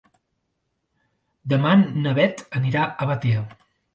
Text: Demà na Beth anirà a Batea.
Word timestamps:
Demà 1.53 1.75
na 1.83 2.15
Beth 2.21 2.43
anirà 2.61 2.87
a 3.05 3.09
Batea. 3.13 3.45